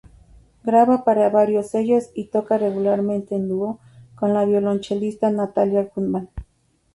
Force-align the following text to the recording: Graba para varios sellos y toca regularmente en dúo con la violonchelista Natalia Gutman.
Graba 0.63 1.03
para 1.03 1.29
varios 1.29 1.67
sellos 1.69 2.05
y 2.15 2.29
toca 2.29 2.57
regularmente 2.57 3.35
en 3.35 3.47
dúo 3.47 3.77
con 4.15 4.33
la 4.33 4.45
violonchelista 4.45 5.29
Natalia 5.29 5.91
Gutman. 5.93 6.27